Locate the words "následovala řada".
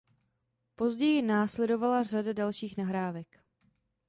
1.21-2.33